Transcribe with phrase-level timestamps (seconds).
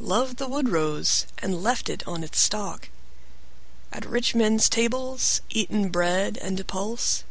[0.00, 2.88] Loved the wood rose, and left it on its stalk?
[3.92, 7.22] At rich men's tables eaten bread and pulse?